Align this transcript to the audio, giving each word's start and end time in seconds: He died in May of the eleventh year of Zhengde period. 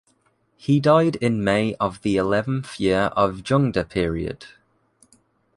He 0.57 0.79
died 0.79 1.17
in 1.17 1.43
May 1.43 1.75
of 1.75 2.01
the 2.01 2.17
eleventh 2.17 2.79
year 2.79 3.11
of 3.15 3.43
Zhengde 3.43 3.87
period. 3.87 4.47